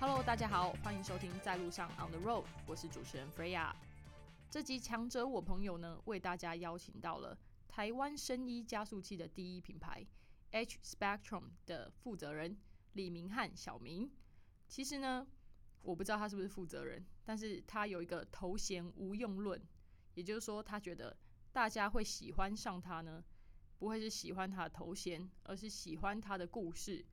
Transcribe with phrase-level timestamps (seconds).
[0.00, 3.72] Hello，大家好，欢迎收听在路上 On the Road，我是主持人 Freya。
[4.50, 10.04] 这集强者我朋友呢，为大家邀请到了台湾生医加速器的第一品牌
[10.50, 12.58] H Spectrum 的负责人
[12.94, 14.10] 李明翰小明。
[14.68, 15.26] 其实呢，
[15.82, 19.60] 我不知道他是不是负责人，但是他有一个头衔无用论，
[20.14, 21.16] 也就是说，他觉得
[21.52, 23.22] 大家会喜欢上他呢，
[23.78, 27.04] 不会是喜欢他的头衔，而是喜欢他的故事。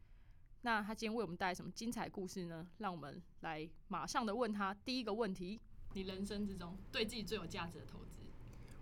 [0.61, 2.69] 那他今天为我们带来什么精彩故事呢？
[2.79, 5.59] 让我们来马上的问他第一个问题：
[5.93, 8.21] 你人生之中对自己最有价值的投资？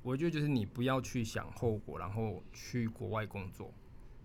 [0.02, 3.73] 我觉得就是你不要去想后果，然后去国外工作，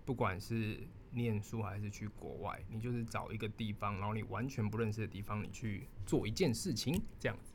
[0.04, 0.80] 不管是
[1.12, 7.52] 念书还是去国外，你就是找一个地方，然后你完全不认识的地方，你去做一件事情，这样子。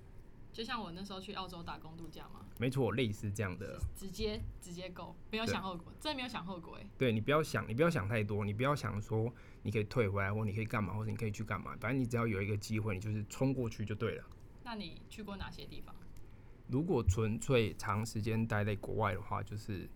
[0.53, 3.79] 就像我那时候去澳洲打工度假嘛，没错，类似这样的。
[3.95, 6.89] 直接直接够，没有想后果，真的没有想后果哎。
[6.97, 9.31] 对你不要想，你不要想太多，你不要想说
[9.61, 14.23] 你可以退回来，或你可以干嘛，或者你可以去干嘛，反正你只要有一个机会，你就是冲过去就对了。
[14.63, 15.95] 那你去过哪些地方？
[16.69, 19.87] 如果纯粹长时间待在国外的话，就是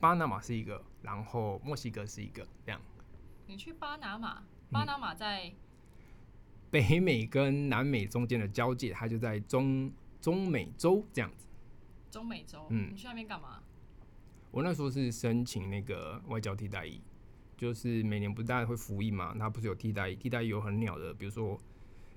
[0.00, 2.80] 巴拿马是一个，然后墨西哥是一个，这样。
[3.46, 5.52] 你去巴拿马，巴拿马在
[6.70, 11.46] 北美跟南美中间的交界，它就在中中美洲这样子。
[12.10, 13.62] 中美洲，嗯你去那边干嘛？
[14.50, 17.00] 我那时候是申请那个外交替代役，
[17.56, 21.58] 就是每年不是大家会服役嘛，它不是有替代役，替代役有很鸟的，比如说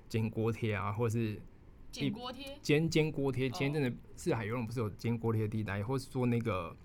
[0.08, 1.40] 煎锅贴啊，或者是
[1.90, 3.48] 煎锅贴，煎煎锅贴。
[3.48, 6.76] 哦前一阵子四海游泳不是有煎锅贴的替代役，或是说那个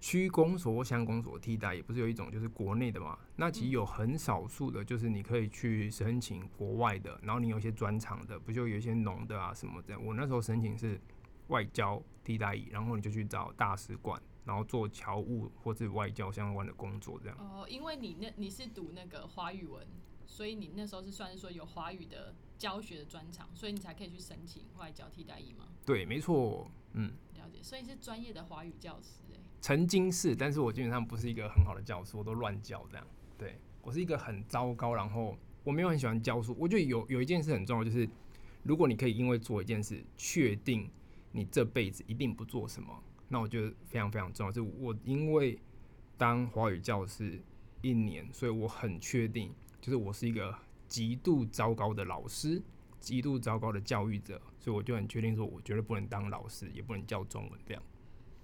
[0.00, 3.18] 区公所或乡公所替代也，不是有一种就是国内的嘛？
[3.36, 9.98] 那其实有很少数的，就是你可以去申请国外的，然后你有一些专长的，不就有一些农的啊什么的。
[9.98, 11.00] 我那时候申请是
[11.48, 17.36] 外交替代役，然后你就去找大使馆，然后做侨务或是外交相关的工作，这样。
[17.38, 19.86] 哦，因为你那你是读那个华语文，
[20.26, 25.66] 所以你那时候是算是说有华语的教学的专长，所以你才可以去申请外交替代役吗？
[25.84, 33.06] 对，没错，嗯，了解，所以你是专业的华语教师哎、曾经是，但是我基本上不是一个很好的教师，我都乱教这样。
[33.36, 36.56] 对我是一个很糟糕，然后我没有很喜欢教书。
[36.58, 38.08] 我觉得有有一件事很重要，就是
[38.62, 40.88] 如果你可以因为做一件事，确定
[41.32, 44.52] 你这辈子一定不做什么，那我觉得非常非常重要。
[44.52, 45.58] 就我因为
[46.16, 47.40] 当华语教师
[47.82, 50.54] 一年，所以我很确定，就是我是一个
[50.86, 52.62] 极度糟糕的老师。
[53.00, 57.80] 极度糟糕的教育者，所以我就很确定说，我绝对不能当老师，也不能教中文这样。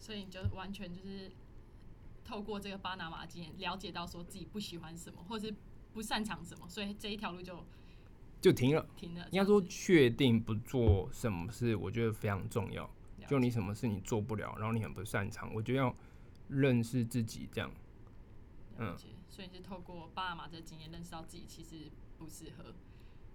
[0.04, 1.32] 所以你就完全就是
[2.26, 5.50] 透过这个巴拿马经验了解到说自己不喜欢什么，或是
[5.94, 7.64] 不擅长什么，所以这一条路就
[8.38, 8.86] 就停了。
[8.98, 9.26] 停了。
[9.30, 12.88] 应该说，确定不做什么事，我觉得非常重要。
[13.26, 15.96] 就你什么事你做不了，然后你很不擅长，我觉得要
[16.48, 17.70] 认识自己，这样。
[18.76, 22.74] 了解，所以是透过巴拿马这经验认识到自己其实不适合。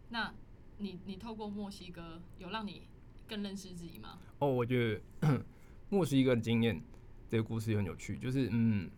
[0.10, 0.32] 那
[0.78, 2.84] 你你透过墨西哥有让你
[3.28, 4.20] 更认识自己吗？
[4.38, 5.44] 哦，我觉得
[5.90, 6.82] 墨西哥的经验
[7.28, 8.90] 这个故事很有趣，就是嗯，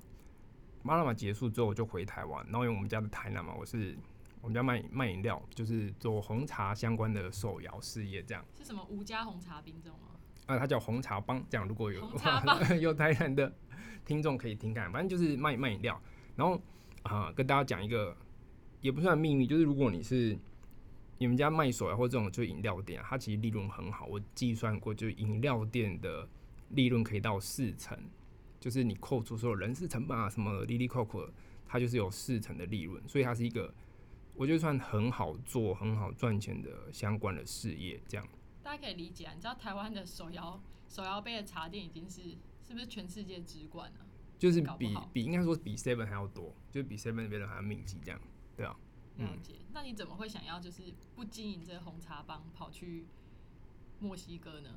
[0.83, 3.97] 巴拿马结束之后我就回台湾，然后因为我们家的台南嘛，我是
[4.41, 8.43] 我们家卖卖饮料，就是做红茶相关的手摇事业这样。
[8.57, 10.07] 是什么吴家红茶冰这种吗？
[10.47, 12.01] 啊，它叫红茶帮，这样如果有
[12.81, 13.53] 有台南的
[14.03, 16.01] 听众可以听看，反正就是卖卖饮料。
[16.35, 16.59] 然后
[17.03, 18.15] 啊、跟大家讲一个
[18.79, 20.37] 也不算秘密，就是如果你是
[21.17, 24.05] 你们家卖手摇或这种就是饮料店、啊，它其实利润很好。
[24.05, 26.27] 我计算过，就是饮料店的
[26.73, 27.97] 利润可以到四成，
[28.59, 31.33] 就是你扣除所有人事成本啊什么利利扣扣的，
[31.65, 33.73] 它就是有四成的利润，所以它是一个
[34.35, 38.27] 我觉得算很好做、很好赚钱的相关的事业，这样。
[38.63, 42.21] 大家可以理解啊，你知道台湾的手摇手摇杯的茶店已经是
[42.65, 44.05] 是不是全世界之冠了、
[44.37, 48.21] 就是比比应该说比 Seven 还要多，就是比 Seven 那边的还要密集，这样，
[48.55, 48.75] 对啊，
[49.17, 49.55] 嗯了解。
[49.73, 53.05] 那你怎么会想要就是不经营这个红茶帮，跑去
[53.99, 54.69] 墨西哥呢？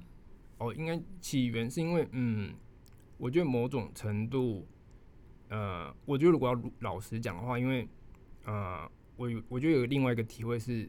[0.58, 2.54] 哦，应该起源是因为，嗯，
[3.18, 4.66] 我觉得某种程度，
[5.48, 7.88] 呃，我觉得如果要老实讲的话，因为，
[8.44, 10.88] 呃，我有我觉得有另外一个体会是，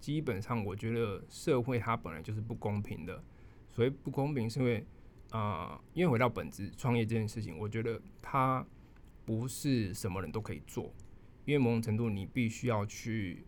[0.00, 3.22] 基本上我觉得社会它本来就是不公平的，
[3.70, 4.84] 所以不公平是因为，
[5.30, 8.66] 啊，因为回到本质，创业这件事情，我觉得它
[9.24, 10.92] 不是什么人都可以做，
[11.44, 13.44] 因为某种程度你必须要去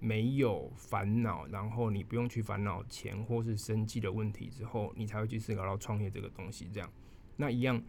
[0.00, 6.68] 没有烦恼，然后你不用去烦恼钱或是生计的问题之后，你才会去思考到创业这个东西。
[6.72, 6.90] 这样，
[7.36, 7.82] 那一样，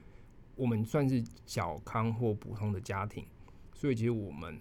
[0.55, 3.25] 我们算是小康或普通的家庭，
[3.73, 4.59] 所以其实我们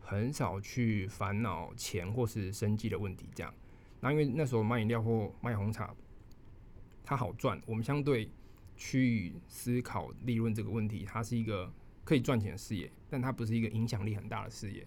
[0.00, 3.28] 很少去烦恼钱或是生计的问题。
[3.34, 3.52] 这样，
[4.00, 5.94] 那因为那时候卖饮料或卖红茶，
[7.02, 8.30] 它好赚，我们相对
[8.76, 11.72] 去思考利润这个问题，它是一个
[12.04, 14.86] 可以赚钱的事业，但它不是一个影响力很大的事业。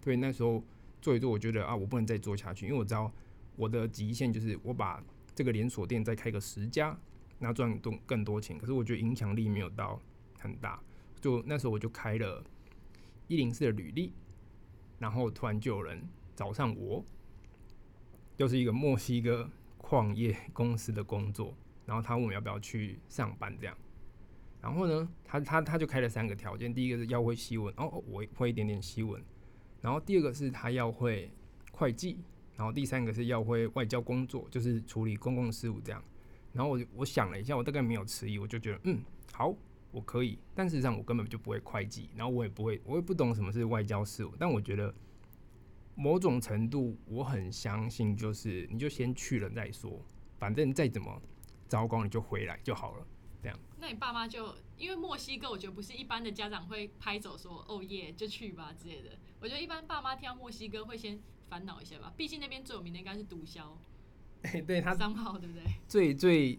[0.00, 0.62] 对那时候
[1.06, 3.12] 做一做，我觉得啊，我不能再做下去，因为我知道
[3.54, 5.00] 我的极限就是我把
[5.36, 6.98] 这个连锁店再开个十家，
[7.38, 8.58] 那赚多更多钱。
[8.58, 10.00] 可是我觉得影响力没有到
[10.40, 10.82] 很大，
[11.20, 12.42] 就那时候我就开了
[13.28, 14.12] 一零四的履历，
[14.98, 16.02] 然后突然就有人
[16.34, 17.04] 找上我，
[18.36, 19.48] 就是一个墨西哥
[19.78, 21.54] 矿业公司的工作，
[21.84, 23.78] 然后他问我要不要去上班这样。
[24.60, 29.22] 然后呢，他他他就开了三个条件，第一个是要会西文，哦，我会一点点西文。
[29.86, 31.30] 然后第二个是他要会
[31.70, 32.18] 会计，
[32.56, 36.02] 然后第三个是要会外交工作，就是处理公共事务这样。
[36.52, 39.00] 然后我我想了一下，我大概没有迟疑，我就觉得嗯
[39.32, 39.54] 好，
[39.92, 40.40] 我可以。
[40.56, 44.32] 但事实上我根本就不会会计，然后我也不会，我也不懂什么是外交事务。
[44.36, 44.92] 但我觉得
[45.94, 50.04] 某种程度我很相信，就是你就先去了再说，
[50.36, 51.22] 反正再怎么
[51.68, 53.06] 糟糕你就回来就好了。
[53.46, 53.58] 这样。
[53.78, 59.10] 那你爸妈就因为墨西哥，我觉得不是一般的家长会拍走说哦耶就去吧之类的。
[59.40, 63.62] 我觉得一般爸妈听到墨西哥会先烦恼一下吧，毕竟那边最有名的应该是毒枭，
[64.66, 65.62] 对他商号对不对？
[65.86, 66.58] 最最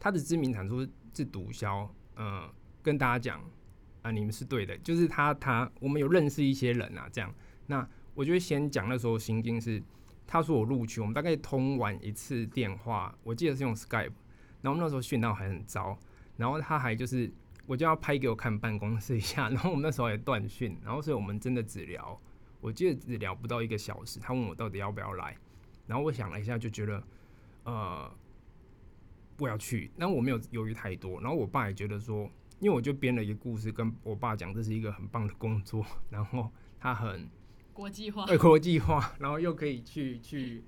[0.00, 0.84] 他的知名产出
[1.14, 2.50] 是毒枭，嗯，
[2.82, 3.40] 跟大家讲
[4.02, 7.32] 啊，你们是对的，就是他他我们有认识一些人啊，这样。
[7.66, 9.80] 那我觉得先讲那时候心境是，
[10.26, 14.12] 他说我录取，我们大概通完一次电话，我记得是用 Skype，
[14.62, 15.96] 然后那时候讯号还很糟，
[16.36, 17.32] 然后他还就是
[17.66, 22.20] 我就要拍给我看办公室一下， 然后我们那时候也断讯，然后所以我们真的只聊，
[22.60, 25.36] 我记得只聊不到一个小时，他问我到底要不要来，
[25.86, 27.02] 然后我想了一下就觉得，
[27.64, 28.10] 呃，
[29.36, 37.28] 不要去，但我没有犹豫太多，然后我爸也觉得说，因为我就编了一个故事跟我爸讲，这是一个很棒的工作， 然后他很
[37.72, 40.62] 国际化，对国际化，然后又可以去去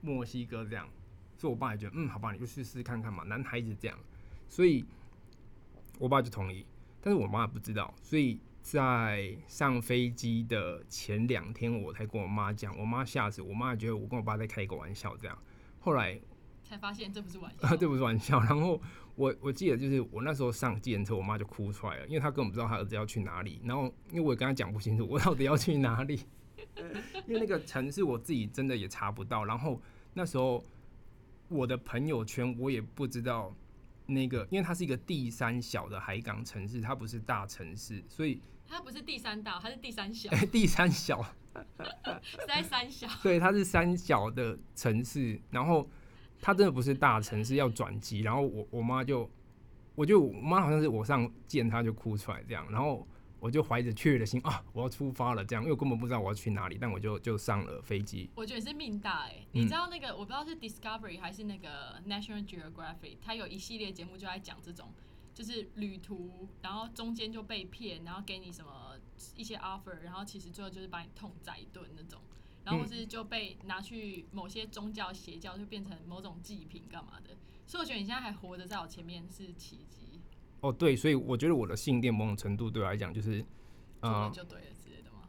[0.00, 0.88] 墨西哥这样，
[1.36, 3.98] 所以我爸也觉得，嗯，好吧，你就去试试看看嘛，男孩子这样，
[4.48, 4.84] 所以
[5.98, 6.64] 我爸就同意，
[7.00, 15.38] 但是我妈不知道，所以在上飞机的前两天，我才跟我妈讲，我妈吓死，我妈也觉得我跟我爸在开一个玩笑这样，
[15.80, 16.18] 后来
[16.62, 18.80] 才发现这不是玩笑， 这不是玩笑，然后
[19.16, 26.20] 我我记得就是我那时候上计程车，我妈就哭出来了，因为她根本不知道她儿子要去哪里，然后因为我也跟她讲不清楚我到底要去哪里，
[27.26, 29.80] 因为那个城市我自己真的也查不到，然后
[30.14, 30.64] 那时候
[31.48, 33.54] 我的朋友圈我也不知道
[34.06, 41.22] 那个，因为它是一个第三小的海港城市，它不是大城市，所以它不是第三大，它是第三小， 第三小，
[42.22, 45.88] 是在三小，对，它是三小的城市，然后
[46.40, 49.30] 它真的不是大城市，要转机，然后我我妈就，
[49.94, 53.06] 我就我妈好像是我上见她就哭出来这样，然后
[53.44, 58.30] 我就怀着雀跃的心啊，我要出发了这样，因为我根本不知道我要去哪里，但我就就上了飞机。
[58.34, 59.60] 我觉得是命大哎、嗯。
[59.60, 64.90] 你知道那个我不知道是 Discovery 还是那个 National Geographic，它有一系列节目就在讲这种，
[65.34, 68.96] 就是旅途，然后中间就被骗，然后给你什么
[69.36, 72.18] 一些 offer，然后其实最后就是把你痛宰一顿那种，
[72.64, 77.36] 然后或是就被拿去某些宗教邪教就变成某种祭品干嘛的，
[77.66, 80.13] 所以我觉得你现在还活着在我前面是奇迹，
[80.64, 83.44] 哦，对，所以我觉得我的信念某种程度对我来讲就是，
[84.00, 85.28] 做了呃，就对了之类的吗？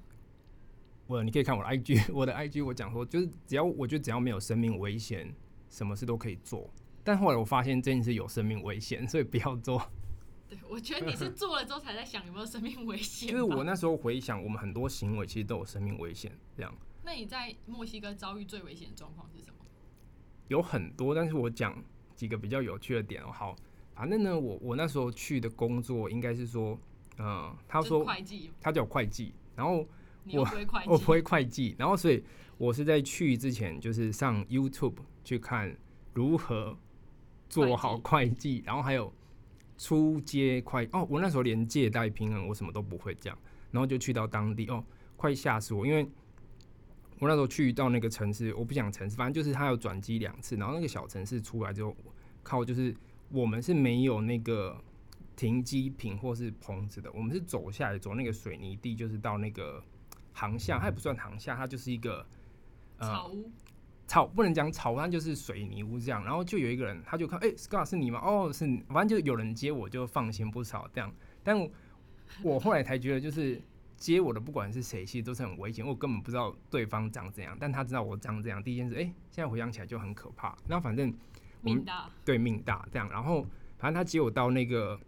[1.08, 5.36] 我你可以看我的 IG，我的 IG 我讲说，就是只要我觉得只要没有生命危险，
[5.70, 6.74] 什么事都可以做。
[7.04, 9.92] 但后来我发现这件事有生命危险，所以不要做。
[10.48, 13.32] 对，我觉得你是做了之后才在想有没有生命危险吧。
[13.34, 16.74] 就是我那时候回想，我们很多行为其实都有生命危险，这样
[17.04, 19.58] 那你在墨西哥遭遇最危险的状况是什么？
[20.48, 21.14] 有很多。
[21.14, 21.84] 但是我讲
[22.16, 23.32] 几个比较有趣的点哦。
[23.32, 23.56] 好，
[23.96, 26.78] 反正呢，我我那时候去的工作应该是说，
[27.18, 29.88] 嗯、他说会计，他叫我会计，然后
[30.34, 30.46] 我
[30.86, 32.24] 我不会会计，然后所以
[32.58, 35.76] 我是在去之前就是上 YouTube 去看
[36.14, 36.78] 如何
[37.48, 39.14] 做好会计，然后还有
[39.78, 43.38] 出街会哦，我那时候连借贷平衡我什么都不会这样，
[43.72, 44.84] 然后就去到当地哦，
[45.16, 46.06] 快吓死我，因为
[47.20, 51.96] 我那时候去到那个城市，我不想城市，反正就是他有转机两次，然后那个小城市出来之后，
[52.44, 52.94] 靠就是
[53.36, 54.82] 我们是没有那个
[55.36, 59.84] 停机坪或是棚子的，我们是走下来走那个水泥地，就是到那个
[60.32, 62.26] 航向，它也不算航向，它就是一个
[62.98, 63.52] 呃草屋，
[64.08, 66.24] 草不能讲草屋，它就是水泥屋这样。
[66.24, 68.22] 然后就有一个人，他就看，哎、s c o t t 是你吗？
[68.24, 71.14] 哦，是你，反正就有人接我，就放心不少这样。
[71.44, 71.70] 但我
[72.42, 73.62] 我后来才觉得，就是
[73.98, 78.64] 接我的不管是谁，其实都是很危险，我根本不知道对方长怎样，但他知道我长怎样。
[78.64, 80.58] 第一件事，哎、现在回想起来就很可怕。
[80.70, 81.14] 然后反正
[81.66, 83.42] 命大，对命大这样，然后
[83.78, 85.00] 反正他接我到那个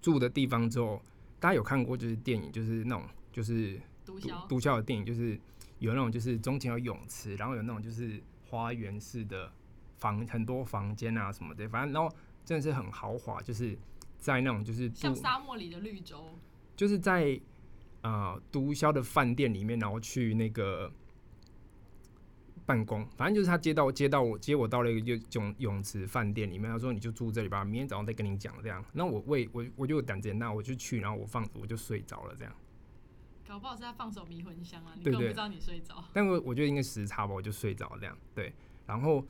[0.00, 1.00] 住的地方之后，
[1.40, 5.38] 大家有看过就是电影，就是那种就是毒毒枭，毒枭的电影，就是
[5.78, 9.50] 有那种就是中间有泳池，然后有那种就是花园式的
[9.96, 13.76] 房，很多房间啊什么的，反正然后真的是很豪华，就是
[14.18, 16.30] 在那种就是像沙漠里的绿洲，
[16.76, 17.40] 就是在
[18.02, 20.92] 呃毒枭的饭店里面，然后去那个。
[22.66, 28.84] 办公，反正就是他接到接到我接我到了一个泳泳池饭店里面，他说你就住这里吧，明天早上再跟你讲这样。
[28.92, 32.52] 那我为我我就胆子很大，我就去，然后我放我就睡着了这样。
[33.48, 36.04] 搞不好是他放手迷魂香啊，你根本不知道你睡着。
[36.12, 38.18] 但我我觉得应该时差吧，我就睡着这样。
[38.34, 38.52] 对，
[38.86, 39.24] 然后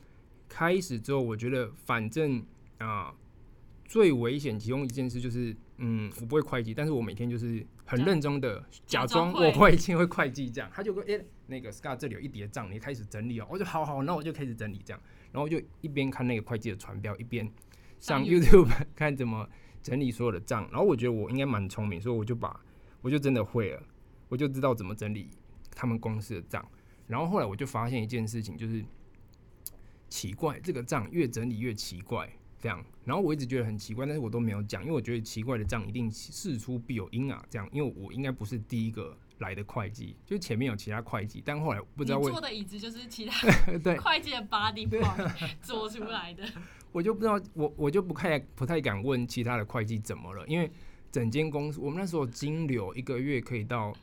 [0.49, 2.43] 开始之后，我觉得反正
[2.79, 3.13] 啊。
[3.89, 10.69] 最危险其中一件事就是，嗯，我不会会计，但是我每天就是很认真的假装我会计会会计这样。
[10.73, 13.47] 他就说，哎，那个 Scar 这里有一叠账，你开始整理哦。
[13.49, 14.99] 我就好好，那我就开始整理这样，
[15.31, 17.47] 然后就一边看那个会计的传标，一边
[17.99, 19.47] 上 YouTube 看怎么
[19.83, 20.67] 整理所有的账。
[20.71, 22.59] 然后我觉得我应该蛮聪明，所以我就把
[23.01, 23.83] 我就真的会了，
[24.29, 25.29] 我就知道怎么整理
[25.75, 26.67] 他们公司的账。
[27.05, 28.83] 然后后来我就发现一件事情，就是
[30.09, 32.27] 奇怪，这个账越整理越奇怪。
[32.59, 37.43] 这样，然后我一直觉得很奇怪，但是我都没有讲，因为我觉得奇怪的账一定事出必有因啊。
[37.49, 43.47] 这样，因为我应该不是第一个来的会计，就前面有其他会计，但后来不知道为坐的椅子就是其他
[43.83, 46.43] 对会计的 body part 做出来的。
[46.91, 50.71] 我就不知道，我我就不太不太敢问其他的会计怎么了，因为
[51.11, 53.95] 整间公司我们那时候金流一个月可以到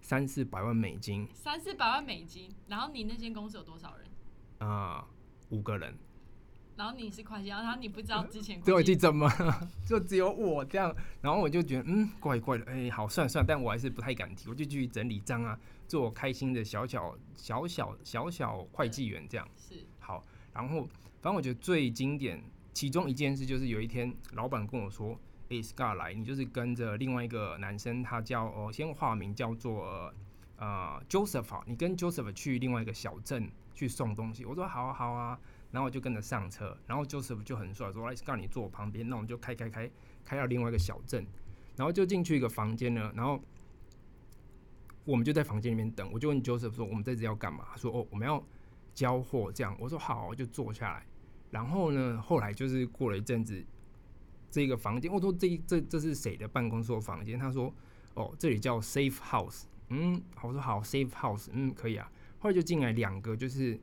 [0.00, 2.48] 三四百万美金，三四百万美金。
[2.66, 4.68] 然后你那间公司有多少人？
[4.68, 5.06] 啊，
[5.50, 5.94] 五个人。
[6.80, 9.30] 然后你是会计，然后你不知道之前会计怎么？
[9.86, 19.46] 就只有我这样，然后我就觉得嗯怪怪的，哎好算算，但我还是不太敢提，我就继续整理账啊，做我开心的小小小小小小会计员这样。
[19.58, 19.74] 是。
[19.98, 20.88] 好，然后
[21.20, 25.20] 反正我觉得最经典其中一件事就是有一天老板跟我说，
[25.50, 30.10] 哎 Scar 来，你就是跟着另外一个男生，他叫哦先化名叫做
[30.56, 35.38] 呃 Joseph，你跟 Joseph 去另外一个小镇去送东西，我说好啊好啊。
[35.72, 39.88] 然后我就跟着上车，然后 Joseph 就很帅，说：“来，告诉你坐我旁边。”那我们就开开开
[40.24, 41.24] 开到另外一个小镇，
[41.76, 43.12] 然后就进去一个房间呢。
[43.14, 43.40] 然后
[45.04, 46.10] 我们就在房间里面等。
[46.12, 48.44] 我就问 Joseph 说：“我们在这要干嘛？”他说：“哦，我们要
[48.94, 51.06] 交货。”这样我说：“好。”就坐下来。
[51.52, 53.64] 然后呢，后来就是过了一阵子，
[54.50, 57.72] 这个房间我说：“这这这是谁的办公室房间？”他说
[58.14, 62.10] ：“哦，这里叫 Safe House。”嗯，我说：“好，Safe House。”嗯，可以啊。
[62.40, 63.80] 后来就进来两个，就是。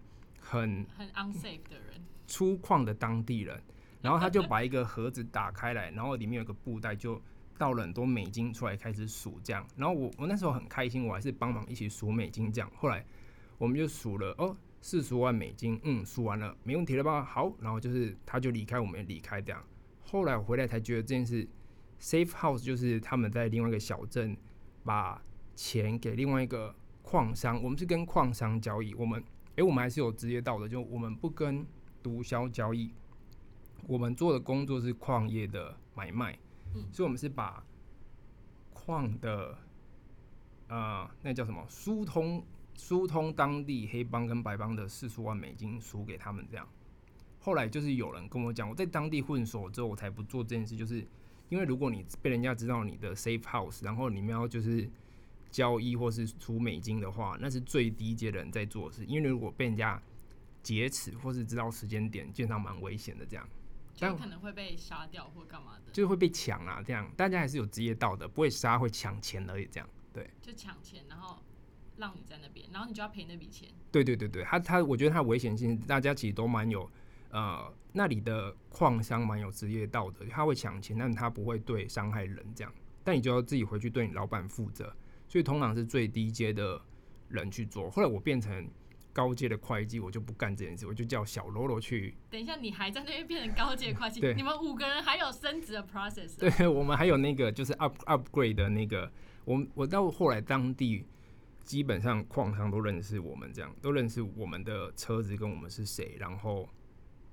[0.50, 3.62] 很很 unsafe 的人，粗犷的当地人，
[4.02, 7.22] 然后他就把一个盒子打开来，然后里面有个布袋，就
[7.58, 9.68] 倒了很多美金出来开始数，这样。
[9.76, 12.72] 然后我我那时候很开心，我还是帮忙一起数美金，这样。
[12.76, 13.06] 后来
[13.58, 17.26] 我们就数了哦，四十万美金，嗯，数完了，没问题了吧？
[17.26, 19.62] 好，然后就是他就离开，我们也离开，这样。
[20.02, 21.46] 后来我回来才觉得这件事
[22.00, 24.38] ，safe house 就是他们在另外一个小镇
[24.86, 25.22] 把
[25.56, 29.22] 钱给另外一个矿商，我们是跟矿商交易，我们。
[29.58, 31.66] 哎，我们还是有职业道德，就我们不跟
[32.04, 32.92] 毒枭交易，
[33.88, 36.38] 我们做的工作是矿业的买卖，
[36.76, 37.64] 嗯，所以我们是把
[38.72, 39.58] 矿的，
[40.68, 42.46] 呃，那叫什么疏通
[42.76, 46.68] 疏通当地黑帮跟白帮的四十万美金输给他们，这样。
[47.40, 51.04] 后来就是有人跟我讲，我在当地混熟之后，我才不做这件事，就是
[51.50, 54.88] 因为如果你被人家知道你的 safe house，然后你们要就是。
[55.52, 59.06] 交易或是出美金的话，那是最低阶的人在做事。
[59.06, 60.02] 因为如果被人家
[60.62, 63.26] 劫持或是知道时间点，基本上蛮危险的。
[63.26, 63.48] 这样，
[63.96, 66.84] 就可能会被杀掉或干嘛的，就是会被抢啊。
[66.86, 69.66] 这样，大家还是有职业道德，不会杀，会抢钱而已。
[69.72, 71.42] 这样，对，就抢钱，然后
[71.98, 73.70] 让你在那边，然后你就要赔那笔钱。
[73.92, 76.88] 对对对对，他他，我觉得他危险性，大家其实都蛮有，
[77.32, 82.72] 呃，那里的矿商蛮有职业道德，他会抢钱，但他不会对伤害人这样。
[83.04, 84.94] 但你就要自己回去对你老板负责。
[85.28, 86.82] 所以通常是最低阶的
[87.30, 87.90] 人去做。
[87.90, 88.70] 后来我变成
[89.14, 92.16] 高阶的会计，我就不干这件事，我就叫小喽啰去。
[92.30, 94.22] 等一下，你还在那边变成高阶会计？
[94.36, 96.38] 你们五个人还有升职的 process？
[96.38, 99.12] 对，我们还有那个就是 up upgrade 的那个。
[99.44, 101.06] 我我到后来当地
[101.64, 106.70] 基本上矿商都认识我们，这样都认识我们的车子跟我们是谁，然后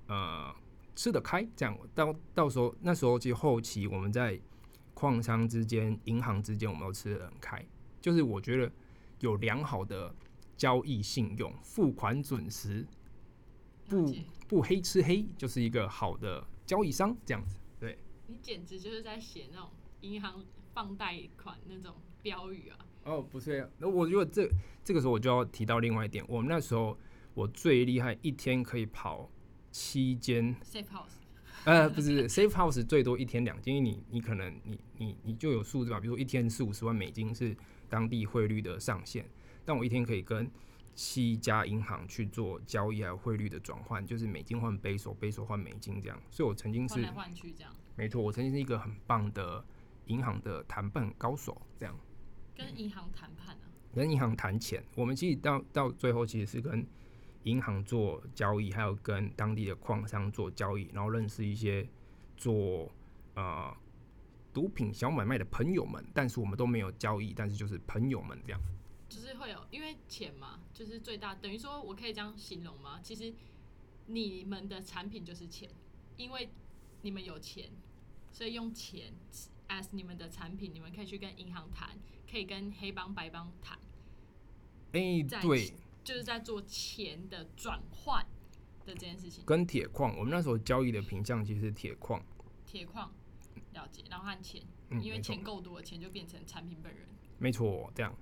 [0.07, 0.53] 呃
[0.95, 1.45] 吃得开。
[1.55, 4.39] 这样到到时候那时候其实后期我们在
[4.93, 7.63] 矿商之间、银行之间，我们都吃得很开。
[8.05, 8.71] 就是我觉得
[9.21, 10.13] 有良好的
[10.55, 12.85] 交易信用，付款准时，
[13.89, 14.13] 不
[14.47, 17.57] 不黑吃黑，就是一个好的交易商这样子。
[17.79, 17.97] 对，
[18.27, 19.71] 你简直就是在写那种
[20.01, 22.77] 银行放贷款那种标语啊！
[23.05, 24.47] 哦，不是，那我如果这
[24.83, 26.95] 这个时候我就要提到另外一点，我们那时候
[27.33, 29.27] 我最厉害，一天可以跑
[29.71, 31.15] 七间 safe house。
[31.63, 37.57] 呃，不是，safe house 最多一天两间，因为你你可能你你你就有数字吧，比如说一天四五十万美金是
[37.89, 39.25] 当地汇率的上限，
[39.63, 40.49] 但我一天可以跟
[40.93, 46.21] 七家银行去做交易还有汇率的转换，就是美金换贝索，贝索换美金这样。
[46.29, 49.63] 所以我曾经是换来换去这样，没错，我曾经是一个很棒的
[50.05, 51.93] 银行的谈判高手这样。
[52.55, 56.87] 跟银行谈判啊，跟银行谈钱，我们其实到到最后其实是跟
[57.43, 61.85] 银行做交易，还有跟当地的矿商做交易，然后认识一些
[62.37, 62.89] 做
[63.33, 63.75] 呃
[64.55, 68.61] 毒品小买卖的朋友们，但是我们都没有交易，但是就是朋友们这样。
[69.09, 73.01] 就是会有因为钱嘛，就是最大等于说我可以这样形容吗？
[73.03, 73.33] 其实
[74.07, 75.69] 你们的产品就是钱，
[76.15, 76.49] 因为
[77.01, 77.69] 你们有钱，
[78.31, 79.13] 所以用钱
[79.67, 81.89] as 你们的产品，你们可以去跟银行谈，
[82.31, 83.77] 可以跟黑帮白帮谈，
[84.93, 88.25] 哎、在对，就是在做钱的转换
[88.85, 89.43] 的这件事情。
[89.45, 92.23] 跟铁矿，我们那时候交易的品相其实是铁矿，
[92.65, 93.13] 铁矿
[93.75, 97.05] 了解，然后和钱，嗯，因为钱够多，钱就变成产品本人。
[97.37, 98.15] 没错，这样，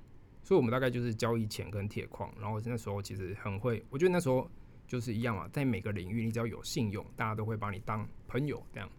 [0.43, 4.49] 所以我们大概就是交易钱跟铁矿，然后那时候其实很会，我觉得那时候
[4.87, 8.89] 就是一样嘛，在每个领域你只要有信用，大家都会把你当朋友这样，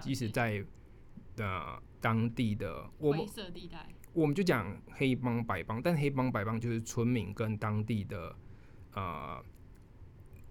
[0.00, 0.64] 即使在
[1.36, 8.34] 呃当地的我们灰色地带，我们就讲黑帮白帮，但黑帮白帮就是村民跟当地的
[8.94, 9.44] 呃，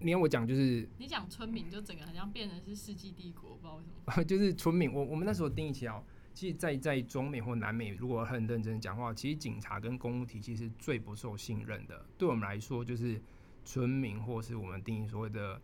[0.00, 4.24] 你要我讲就是你讲村民就整个好像变成是世纪帝国，不知道为什么。
[4.24, 6.02] 就是村民，我我们那时候定义起来哦，
[6.32, 12.04] 其实在，在中美或南美，如果很认真讲话，其实警察跟公务体系是最不受信任的。
[12.16, 13.20] 对我们来说，就是
[13.64, 15.60] 村民或是我们定义所谓的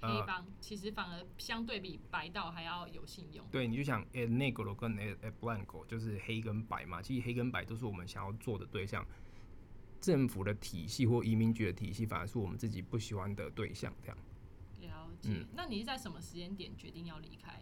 [0.00, 3.46] 黑呃，帮其实反而相对比白道还要有信用。
[3.50, 9.06] 对，你就想 e negro 跟 e e blanco 就是黑跟白嘛，其实黑跟白都是我们想要做的对象。
[10.04, 13.92] 政府的体系或移民局的体系，反而是我们自己不喜欢的对象。
[14.02, 14.16] 这样
[14.82, 15.30] 了解。
[15.30, 17.60] 嗯那你是在什么时间点决定要离开？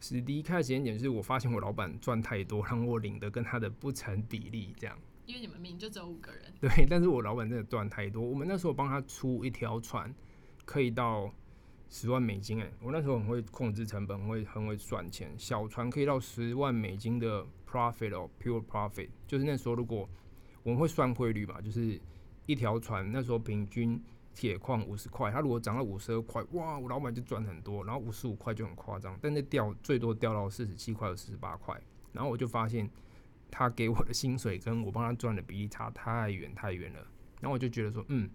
[0.00, 4.98] 是离开的时间点，是我发现我老板赚太多，让我领的跟他的不成比例，这样。
[5.24, 8.22] 因为你们明明就只有五个人，对，但是我老板真的赚太多。
[8.22, 10.14] 我们那时候帮他出一条船，
[10.66, 11.32] 可以到
[11.88, 12.60] 十万美金。
[12.60, 15.32] 哎，我那时候很会控制成本，很会很会赚钱。
[15.38, 19.08] 小船可以到十万美金的 profit 哦，pure profit。
[19.26, 20.06] 就是那时候如果
[20.64, 22.00] 我们会算汇率嘛，就是
[22.46, 24.02] 一条船那时候平均
[24.34, 27.84] 铁矿五十块，它如果涨到五十二块，哇，我老板就赚很多。
[27.84, 31.80] 然后五十五块就很夸张，但是掉最多掉到四十七块或四十八块。
[32.12, 32.90] 然后我就发现。
[33.56, 37.06] 他给我的薪水跟我帮他赚的比例差太远太远了，
[37.40, 38.28] 然后我就觉得说，嗯，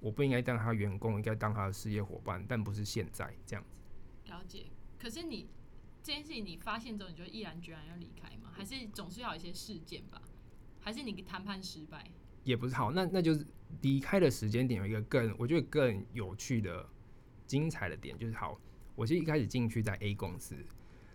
[0.00, 4.32] 我不应该当他员工，应该当他的事业伙伴，但不是现在这样子。
[4.32, 4.66] 了解。
[4.98, 5.48] 可是你
[6.02, 8.50] 这件事情你发现之后，你就毅然决然要离开吗？
[8.52, 10.20] 还是总是要有一些事件吧？
[10.88, 12.02] 还是你谈判失败？
[12.44, 13.46] 也不是好，那那就是
[13.82, 16.88] 离开的时间点有一个更我觉得更有趣的、
[17.46, 18.58] 精彩的点，就是好，
[18.94, 20.56] 我其实一开始进去在 A 公司，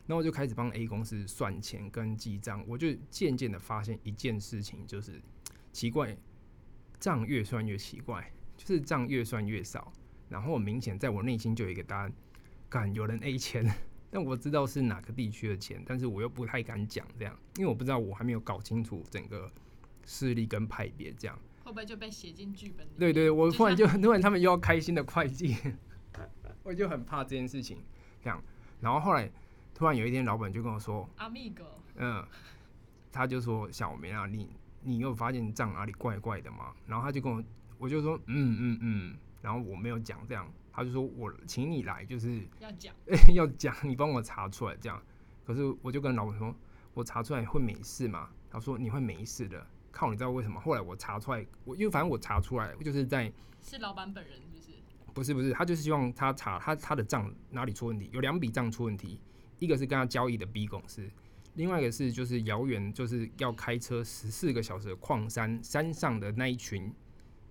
[0.06, 5.20] 那我就开始帮 A 公司算钱跟记账，我就渐渐的发现一件事情，就是
[5.72, 6.16] 奇怪，
[7.00, 9.92] 账越算越奇怪，就是账越算越少，
[10.30, 12.14] 然后明显在我内心就有一个答案，
[12.70, 13.66] 敢有人 A 钱，
[14.12, 19.52] 但我知道是哪个地区的钱，但是我又不太敢讲这样，因为我不知道我还没有搞清楚整个
[20.06, 21.38] 势力跟派别这样。
[21.64, 22.92] 会不会就被写进剧本里？
[23.00, 25.56] 对对，我就突然就像突然他们又要开心的会计，
[26.64, 27.78] 我就很怕这件事情。
[28.22, 28.42] 这样，
[28.82, 29.32] 然后后来
[29.74, 31.64] 突然有一天，老板就跟我说，Amigo，
[31.96, 32.26] 嗯，
[33.12, 34.50] 他就说小梅啊，你
[34.82, 36.74] 你有发现账哪里怪怪的吗？
[36.88, 37.44] 然后他就跟我，
[37.78, 42.94] 我就说嗯嗯嗯，然后我没有讲这样，他就说我请你来，就是要讲
[43.34, 45.02] 要讲，你帮我查出来这样。
[45.46, 46.54] 可是我就跟老板说，
[46.94, 48.30] 我查出来会没事吗？
[48.50, 50.60] 他说你会没事的，靠，你知道为什么？
[50.60, 53.32] 后来我查出来，我因为反正我查出来就是在。
[53.62, 54.72] 是老板本人是不是？
[55.14, 59.22] 不是不是，他就是希望他查他他的账哪里出问题，有两笔账出问题，
[59.60, 61.08] 一个是跟他交易的 B 公司，
[61.54, 66.92] 另外一个是就是遥远就是要开车十四个小时的矿山山上的那一群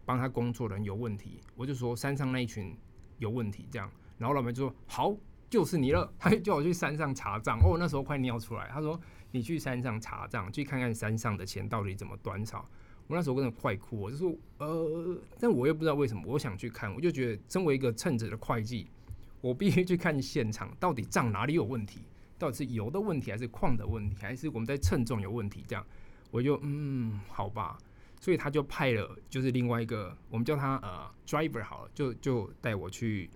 [0.04, 2.76] 帮他工作的人有问题，我就说山上那一群
[3.18, 5.16] 有问题这样，然后老板就说好
[5.48, 9.00] 就是你了， 他就叫我去山上查账，哦那时候快尿出来，他说
[9.32, 12.68] 你去山上查账，去看看山上的钱到底怎么短少。
[13.08, 18.88] 我那时候真的快哭，我就说呃，但我又不知道为什么，我想去看，我就觉得身为一个称职的会计，
[19.40, 22.02] 我必须去看现场，到底账哪里有问题，
[22.38, 25.64] 到底是油的问题，还是矿的问题，还是我们在称重有问题？
[25.66, 25.84] 这样，
[26.30, 27.76] 我就嗯，好吧，
[28.20, 33.28] 所以他就派了就是另外一个，我们叫他呃 driver 好了，就就带我去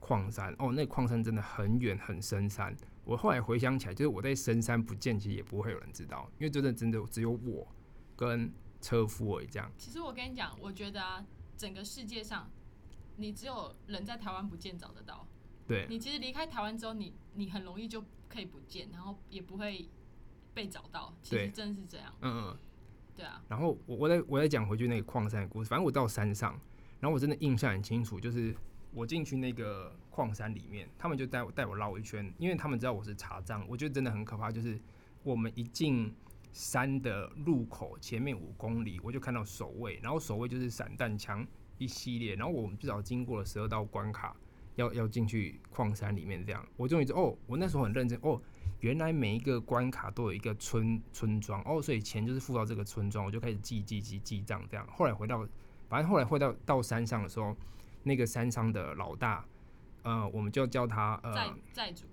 [0.00, 0.54] 矿山。
[0.58, 2.76] 哦，那矿山真的很远很深山。
[3.04, 7.66] 我后来回想起来，就是我在深山不见，其实也不会有人知道，因为真的真的只有我
[8.16, 9.46] 跟车夫而已。
[9.46, 11.24] 这样，其实我跟你讲，我觉得啊，
[11.56, 12.50] 整个世界上，
[13.16, 15.26] 你只有人在台湾不见找得到。
[15.66, 19.88] 对，你其实离开台湾之后，你你很容易就可以不见，然后也不会
[20.52, 21.14] 被找到。
[21.22, 22.14] 其对实真的是这样。
[22.20, 22.58] 嗯嗯。
[23.16, 26.58] 对啊，然后我我再我再讲回去那个矿山的故事，反正我到山上，
[26.98, 28.52] 然后我真的印象很清楚，就是
[28.92, 34.80] 我进去那个矿山里面，他们就带我带我绕一圈，因为他们知道我是查账，我觉得真的很可怕，就是
[35.24, 36.14] 我们一进
[36.52, 41.44] 山的入口前面五公里，我就看到守卫，然后守卫就是散弹枪
[41.78, 44.36] 一系列，然后我们至少经过了十二道关卡，
[44.76, 48.40] 要要进去矿山里面这样，我终于知哦，我那时候很认真哦。
[48.80, 54.86] 原来每一个关卡都有一个村村庄哦，所以钱就是付到这个村庄，我就开始记记记记账这样。
[54.92, 55.44] 后来回到，
[55.88, 57.56] 反正后来回到到山上的时候，
[58.02, 59.42] 那个山上的老大，
[60.04, 62.04] 呃，我们就叫他呃债债主，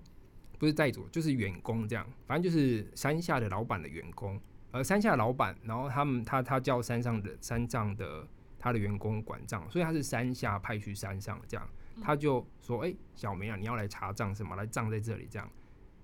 [0.58, 2.06] 不是债主，就是员工这样。
[2.26, 4.40] 反正就是山下的老板的员工，
[4.72, 8.26] 呃，山下老板，然后他们他他叫山上的山上的
[8.58, 11.68] 他的员工管账，所以他是山下派去山上这样。
[12.00, 14.56] 他就说：“哎，小梅啊，你要来查账什么？
[14.56, 15.48] 来账在这里这样。”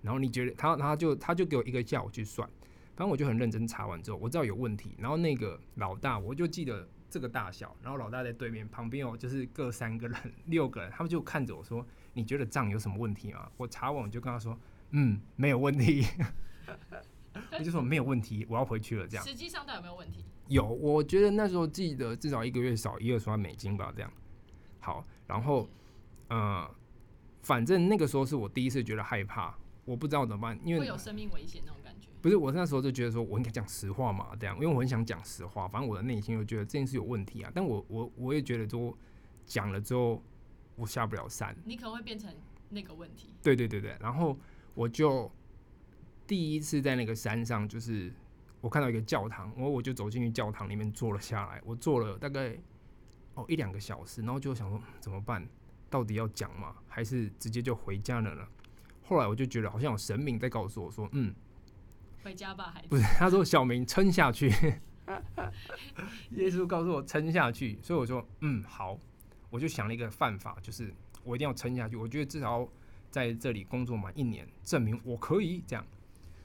[0.02, 2.46] 然后你觉得他他就他就给我一个叫我去算，
[2.94, 4.94] 反正我就很认真查完之后，我知道有问题。
[4.98, 14.58] 然后那个老大我就记得这个大小，然后老大在对面旁边有，就是各三个人 六个人，他们就看着我说：“你觉得账有什么问题吗？”我查完我就跟他说
[14.90, 16.06] ：“嗯，没有问题。
[17.52, 19.06] ”我就说没有问题，我要回去了。
[19.06, 20.24] 这样实际上到底有没有问题？
[20.48, 23.92] 有，我觉得那时候记得至少一个月少一二十万美金吧。
[23.94, 24.12] 这样
[24.80, 25.68] 好，然后
[26.28, 26.68] 呃，
[27.42, 29.56] 反正那个时候是我第一次觉得害怕。
[29.84, 31.77] 我不知道怎么办，因为会有生命危险那种。
[32.20, 35.68] 不是，我那时候就觉得说，我应该讲实话嘛，这样，因为我很想讲实话。
[35.68, 38.96] 反正我的内心又觉得这件事有问题啊，但我我我也觉得说，
[39.46, 40.22] 讲了之后
[40.76, 42.34] 我下不了山，你可能会变成
[42.70, 43.28] 那个问题。
[43.42, 44.36] 对对对对，然后
[44.74, 45.30] 我就
[46.26, 48.12] 第一次在那个山上，就是
[48.60, 52.56] 我看到一个教堂，然后我就走进去教堂里面坐了下来，我坐了大概
[53.34, 55.48] 哦一两个小时，然后就想说怎么办，
[55.88, 58.46] 到底要讲吗，还是直接就回家了呢？
[59.04, 61.34] 后来我就觉得好像有神明在告诉我说：“嗯，
[62.28, 64.48] 回家吧，孩子。”不是，他说：“小明撑下去。
[66.32, 68.98] ”耶稣告诉我撑下去，所以我说：“嗯，好。”
[69.50, 70.92] 我就想了一个办法，就是
[71.24, 71.96] 我一定要撑下去。
[71.96, 72.68] 我觉得至少
[73.10, 75.82] 在这里工作满一年，证明我可以这样。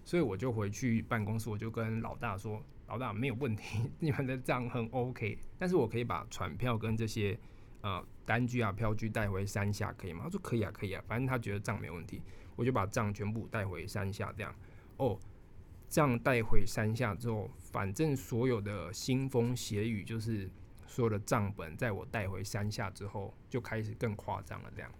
[0.06, 7.38] 所以我就回去办公室，我就跟老大说：“老大没有问题，你们的账很 OK，但是我可以把船票跟这些
[7.82, 12.22] 呃单据啊、票据带回山下，可以吗？”他说：“可以啊，可以啊，反正他觉得账没问题。”
[12.56, 14.56] 我就把账全部带回山下，这样
[14.96, 15.20] 哦，
[15.94, 20.50] 这样带回山下之后，反正所有的腥风血雨，就是
[20.88, 24.92] 所有的账本，在我带回山下之后，就开始更夸张了，这样，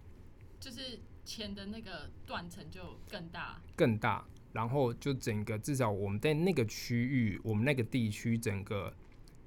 [0.60, 8.94] 就是钱的那个断层就更大，更大，然后就整个至少我们在那个区域，我们那个地区整个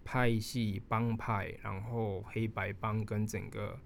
[0.04, 3.80] 派系帮派，然后黑白帮跟整个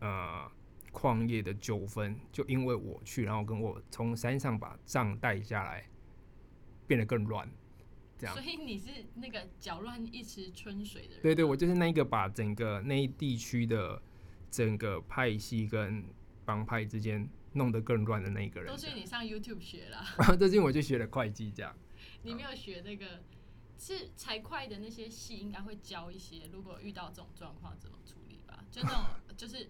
[0.00, 0.50] 呃。
[0.92, 5.84] 矿业的纠纷，就因为我去，然后跟我从山上把账带下来，
[6.86, 7.48] 变得更乱，
[8.18, 8.34] 这样。
[8.34, 11.22] 所以你是那个搅乱一池春水的人。
[11.22, 14.00] 对对，我就是那个把整个那一地区的
[14.50, 16.04] 整个派系跟
[16.44, 18.70] 帮派之间弄得更乱的那个人。
[18.70, 20.04] 都是你上 YouTube 学了。
[20.38, 21.76] 最近我就学了会计，这样。
[22.22, 23.22] 你没有学那个
[23.78, 28.64] 是财会的那些系，应该会教一些，如果遇到这种状况怎么处理吧？
[28.70, 29.04] 就那种
[29.36, 29.68] 就是。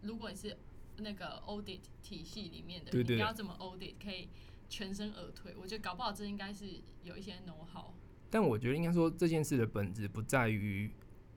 [0.00, 0.56] 如果你是
[0.98, 4.30] 那个 audit 体系里面的，你不要怎么 audit 可以
[4.68, 5.54] 全身而退。
[5.56, 7.92] 我觉得搞不好这应该是有一些 know how。
[8.30, 10.90] 但我觉得应该说这件事的本质不在于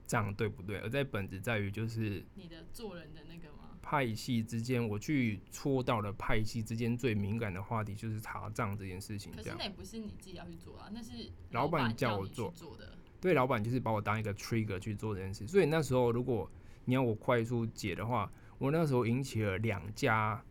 [0.06, 3.76] 账对不对，而在本质在于就是你的做人的那个吗？
[3.82, 9.32] 派系之间，我去戳到了派系之间最敏感的话题，就是查账这件事情。
[9.32, 12.96] 可是那也不是你自己要去做啊，那是老板叫我做做的。
[13.20, 15.46] 对，老板就是把我当一个 trigger 去做这件事。
[15.46, 16.50] 所以那时候如果
[16.84, 18.30] 你要我快速解的话。
[18.60, 20.44] 我那时候引起了两家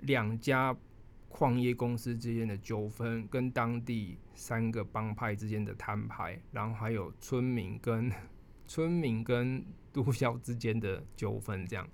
[0.00, 0.76] 两家
[1.28, 8.10] 矿业公司之间的纠纷，跟当地三个帮派之间的摊牌，然后还有村民跟
[8.66, 11.86] 村民跟毒枭之间的纠纷，这样。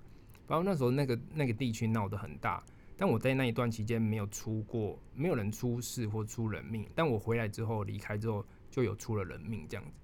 [0.47, 2.63] 然后那时候那个那个地区闹得很大，
[2.97, 6.87] 但我在那一段期间没有出过，没有人出事或出人命。
[6.95, 9.99] 但我回来之后离开之后，就有出了人命这样子。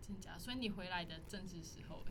[0.00, 0.38] 真假？
[0.38, 2.02] 所以你回来的正是时候。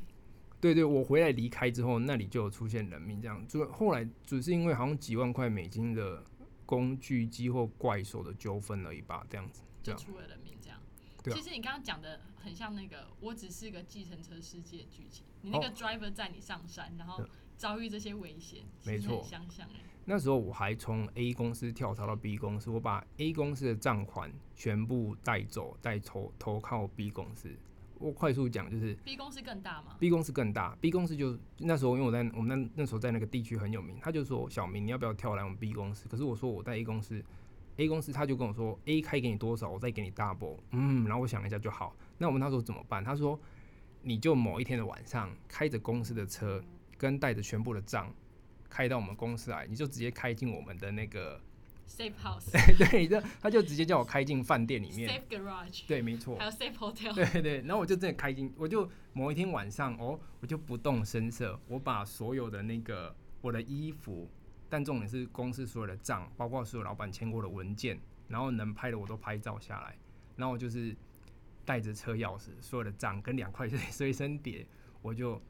[0.61, 6.23] 对对，我回来离开之后，那里就有出现人命，这样就后来只是因为好像几万块美金的
[6.65, 10.79] 工具机或怪兽的纠纷而已吧，这样子就出了人命，这样。
[11.23, 15.25] 其实你刚刚讲的很像那个，我只是个计程车司机的剧情。
[15.41, 17.23] 你那个 driver 载你上山，然后
[17.57, 19.79] 遭遇这些危险，没错，想想哎。
[20.05, 27.49] 那时候我还从 A 公司跳槽到 B 公司，我把 A 公司的账款全部带走，带投投靠 B 公司。
[27.99, 36.07] 我快速讲，就是 B 公司更大吗？B 公司更大，B 公司就那时候，因为我在我们那那时候在那个地区很有名，他就说小明你要不要跳来我们 B 公司？
[36.07, 37.23] 可是我说我在 A 公司
[37.77, 43.03] ，A 公司他就跟我说 A 开给你多少，我再给你 double，嗯，然后我想了一下就好，那我们那时候怎么办？
[43.03, 43.39] 他说
[44.01, 46.63] 你就某一天的晚上，开着公司的车，
[46.97, 48.13] 跟带着全部的账，
[48.69, 51.41] 开到我们公司来，你就直接开进我们的那个
[51.87, 52.51] safe house，
[52.89, 55.09] 对，这他就直接叫我开进饭店里面。
[55.09, 56.45] safe garage，对，没错还。
[56.45, 64.29] 有 safe hotel，对对，然后我就真的开进，我就某一天晚上哦，我就不动声色，我把所有的那个我的衣服，
[64.69, 69.95] 但重点是公司所有的账，包括所有老板签过的文件，然后能拍的我都拍照下来，
[70.35, 70.95] 然后我就是
[71.63, 74.67] 带着车钥匙，所有的账跟两块 随身碟，
[75.01, 75.41] 我就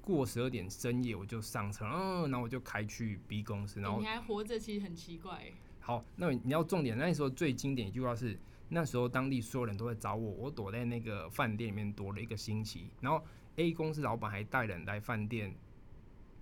[0.00, 5.52] 过十二点深夜我就上车，嗯，然后我就开去 B 公司，然后你还活着，其实很奇怪。
[5.88, 13.24] 好，那你要重点，那时候最经典一句话是，那时候当地所有人都在找我，我躲在那个饭店里面躲了一个星期，然后
[13.56, 15.50] A 公司老板还带人来饭店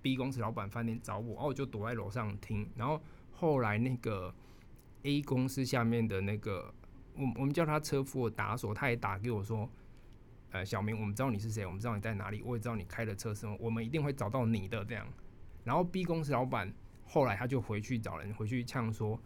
[0.02, 4.34] ，B 公司老板饭店找我，然后我就躲在楼上听，然后后来那个
[5.04, 6.74] A 公司下面的那个，
[7.14, 9.70] 我我们叫他车夫打手，他也打给我说，
[10.50, 15.06] 呃，小明，我们知道你是谁，我们知道你在哪里，我也知道你开的车什么，我们一定会找到你的这样。
[15.62, 19.16] 然后 B 公司老板后来他就回去找人回去呛说，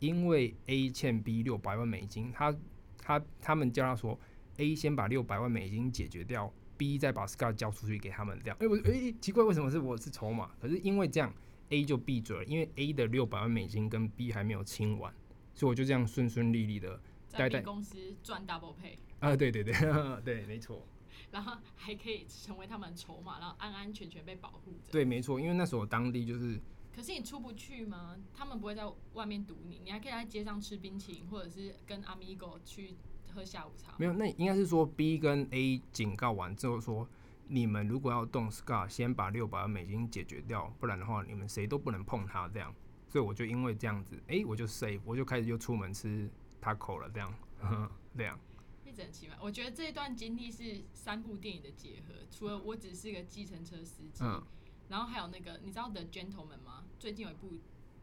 [0.00, 2.54] 因为 A 欠 B 六百万美金，他
[2.98, 4.18] 他他们叫他说
[4.56, 8.56] A 先把六百万美金解决掉，B 再把 Scar 交出去给他们这样。
[8.60, 10.50] 哎、我哎、奇怪，为什么是我是筹码？
[10.60, 11.32] 可是因为这样
[11.70, 15.12] A 就闭嘴了，因为 A 的六百万美金跟 B 还没有清完，
[15.54, 19.74] 所以我就这样顺顺利利的在公司赚 double pay，啊，对对对
[20.24, 20.86] 对，没错。
[21.30, 24.90] 然后还可以成为他们的筹码，然后安安全全被保护着。
[24.90, 26.58] 对，没错，因为那时候当地就是
[26.98, 28.16] 可是你出不去吗？
[28.34, 28.82] 他们不会在
[29.12, 32.96] 外面堵你，你还可以在街上吃冰淇淋，或者是跟 Amigo 去
[33.32, 33.94] 喝下午茶。
[33.98, 37.08] 没有，那应该是说 B 跟 A 警告完之后说，
[37.46, 42.74] 你们如果要动 Scar，先把六百万美金解决掉，不然的话你们谁都不能碰它这样。
[43.06, 46.28] 所以我就因为这样子，诶，我就 save，我就开始就出门吃
[46.60, 47.32] taco 了这样，
[48.18, 48.36] 这样。
[48.84, 52.14] 一直很奇怪，我觉得这一段经历是三部电影的结合。
[52.28, 54.42] 除了我只是个计程车司机，嗯
[54.88, 56.84] 然后还有那个你知道 The Gentleman 吗？
[56.98, 57.48] 最近有一部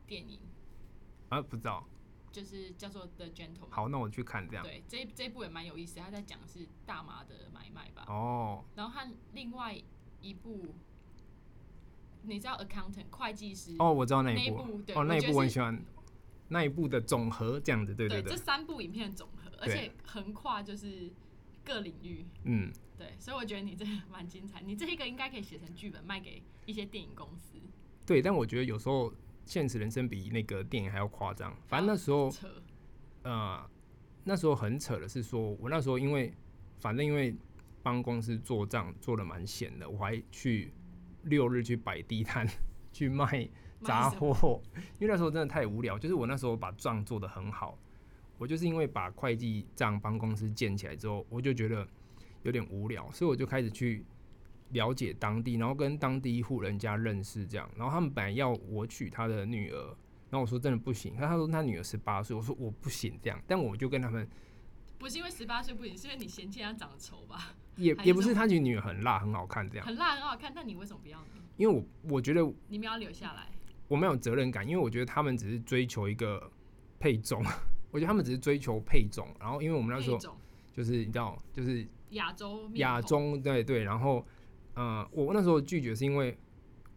[0.08, 0.39] 电影
[1.30, 1.86] 啊，不知道。
[2.32, 3.69] 就是叫做 The Gentleman。
[3.69, 4.63] 好，那我去看这样。
[4.63, 8.06] 对，这一这一部也蛮有意思，他在讲是大麻的买卖吧。
[8.08, 9.76] 哦，然后和另外
[10.21, 10.76] 一部，
[12.24, 14.82] 你知道 accountant 会计师哦，我知道那那一一部。
[14.95, 15.82] 哦，那一部我很喜欢。
[16.48, 21.10] 那一部的总和这样子，对对这对，三部影片的总和，而且横跨就是
[21.65, 22.25] 各领域。
[22.43, 27.58] 嗯，对，所以我觉得你这个蛮精彩，你这一个应该可以写成剧本卖给一些电影公司。
[28.06, 28.21] 对。
[28.21, 29.12] 但我觉得有时候
[29.45, 31.56] 现实人生比那个电影还要夸张。
[31.67, 32.47] 反正那时候扯，
[33.23, 33.69] 呃，
[34.23, 36.34] 那时候很扯的是说，我那时候因为
[36.78, 37.36] 反正因为
[37.82, 40.71] 帮公司做账做的蛮闲的，我还去
[41.23, 42.47] 六日去摆地摊
[42.93, 43.49] 去卖
[43.82, 44.62] 杂货，
[44.99, 45.99] 因为那时候真的太无聊。
[45.99, 47.78] 就是我那时候把账做得很好，
[48.38, 51.88] 我就是因为把会计账帮公司建起来之后，我就觉得
[52.43, 54.06] 有点无聊，所以我就开始去
[54.71, 57.69] 了解当地，然后跟当地一户人家认识这样。
[57.78, 59.88] 然后他们本来要我娶他的女儿，
[60.30, 64.28] 然后我说真的不行，他他说他女儿十八岁，我说我不行这样，但我就跟他们
[64.98, 67.56] 不是因为十八岁不行，是因为你嫌弃他长得丑吧？
[67.78, 71.28] 也也不是他女女儿很辣很好看这样，很辣很好看，那你为什么不要呢？
[71.58, 73.48] 因为我我觉得你们要留下来。
[73.88, 76.52] 我没有责任感，因为我觉得他们只是追求一个
[77.00, 77.43] 配种，
[77.95, 80.17] 我觉得他们只是追求配种，然后因为我们那时候
[80.73, 84.27] 就是你知道就是亚洲面亚孔中对对，然后
[84.73, 86.38] 呃，我那时候拒绝是因为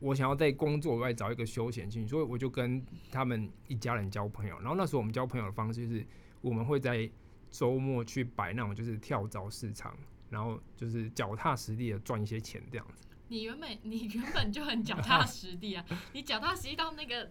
[0.00, 4.58] 我想要在工作以外找一个休闲兴趣，所以我就跟他们一家人交朋友。
[4.58, 6.04] 然后那时候我们交朋友的方式就是
[6.40, 7.08] 我们会在
[7.48, 9.96] 周末去摆那种就是跳蚤市场，
[10.28, 13.06] 然后就是脚踏实地的赚一些钱这样子。
[13.28, 17.30] 你原本你原本就很脚踏实地啊， 你脚踏实地到那个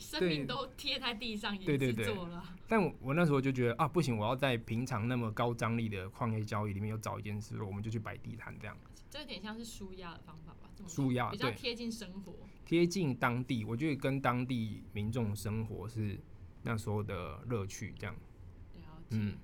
[0.00, 2.42] 生命都贴在地上也是做了。
[2.66, 8.76] 但我我那时候就觉得啊，不行，我要在平常那么高张力的矿业交易里面又找一件事，我们就去摆地摊这样，
[9.10, 10.70] 这有点像是舒压的方法吧？
[10.88, 12.34] 舒压比较贴近生活。
[12.64, 16.18] 贴近当地，我觉得跟当地民众生活是
[16.62, 18.14] 那时候的乐趣这样。
[18.76, 19.16] 了解。
[19.16, 19.36] 嗯，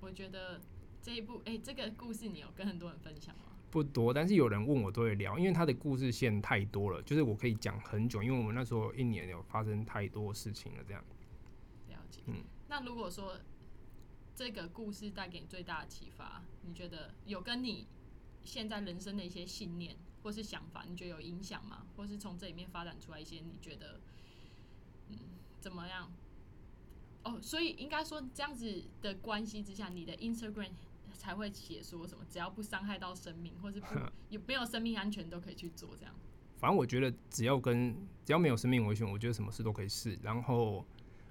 [0.00, 0.60] 我觉得
[1.00, 3.51] 这一部，哎、这个故事你有跟很多人分享吗？
[3.72, 11.02] 不多，但是有人问我都会聊，因为他的故事线太多了，就是我可以讲很久，因为我们那时候一年有发生太多事情了，这样。
[11.88, 12.20] 了解。
[12.26, 12.34] 嗯
[12.68, 13.38] 那如果说
[14.34, 17.86] 这个故事带给你最大的启发，你觉得有跟你
[18.44, 21.86] 现在人生的一些信念或是想法，你觉得有影响吗？
[21.96, 24.00] 或是从这里面发展出来一些你觉得，
[25.08, 25.18] 嗯，
[25.60, 26.12] 怎么样？
[27.24, 30.70] 哦，所以应该说这样子的关系之下，你的 Instagram
[31.22, 33.86] 才会写说什么，只要不伤害到生命，或是不
[34.28, 36.12] 有没有生命安全都可以去做这样。
[36.56, 40.18] 反正我觉得只要跟只要没有生命危险，我觉得什么事都可以试。
[40.20, 40.84] 然后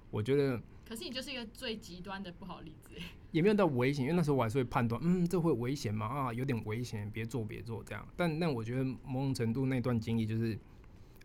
[0.09, 3.03] 我觉得可是你就是一个最极端的不好例子欸。
[3.31, 6.05] 也没有到危险，因为那时候我还是会判断，嗯，这会危险吗？
[6.05, 8.07] 啊，有点危险，别做，别做这样。
[8.15, 10.57] 但但我觉得某种程度那段经历就是，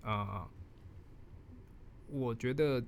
[0.03, 0.49] 啊、
[2.09, 2.85] 我觉得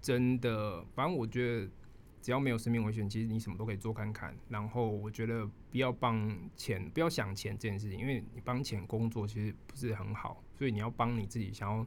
[0.00, 1.70] 真的，反正我觉得
[2.20, 4.36] 只要没有生命危险，其实你什么都可以做看看。
[4.48, 11.86] 然后我觉得不要帮钱，不要想钱这件事情，因为你帮钱工作其实不是很好，所以你要帮你自己想要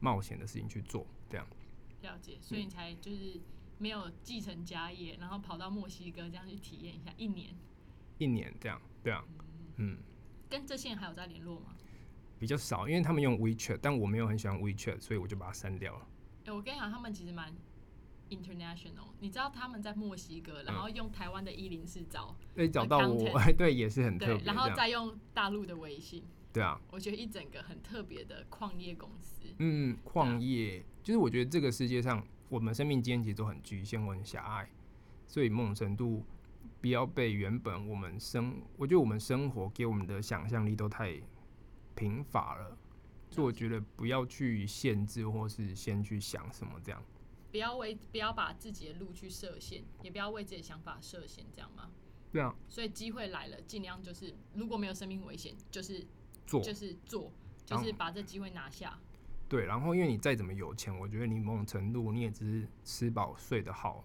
[0.00, 1.46] 冒险的事情去做，这样。
[2.02, 3.40] 了解，所以你才就是
[3.78, 7.50] 没有继承家业，然后跑到墨西哥这样去体验一下一年。
[8.18, 9.24] 一年这样，对啊，
[9.76, 9.98] 嗯。
[10.48, 11.76] 跟这些人还有在联络吗？
[12.38, 16.08] 比较少，因为他们用 WeChat，但我没有很喜欢 WeChat，所以我就把它删掉了。
[16.46, 17.52] 哎、我跟你讲，他们其实蛮
[18.30, 19.08] international。
[19.20, 29.46] 你知道他们在墨西哥，然后用台湾的一零四找，对找到我， 对，也是很特对别，然后再用大陆的微信，对啊，我觉得一整个很特别的矿业公司。
[29.58, 34.68] 嗯，矿业就是我觉得这个世界上，我们生命经验其实都很局限或很狭隘，
[35.26, 36.24] 所以某种程度
[36.80, 41.20] 不要被原本我们生，我觉得我们生活给我们的想象力都太
[41.96, 42.78] 贫乏了，
[43.30, 47.02] 所以我觉得不要去限制或是先去想什么这样。
[47.50, 51.90] 不要为不要把自己的路去设限，也不要为自己的想法设限，这样吗？
[52.30, 56.06] 对啊，所以机会来了，尽量就是如果没有生命危险，就是
[56.46, 57.32] 做就是做，
[57.64, 58.98] 就是把这机会拿下。
[59.48, 64.04] 对，然后因为你再怎么有钱，我觉得你某种程度你也只是吃饱睡得好，